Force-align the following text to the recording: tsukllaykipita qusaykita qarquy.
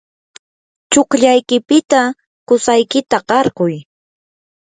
tsukllaykipita 0.89 2.01
qusaykita 2.47 3.17
qarquy. 3.29 3.75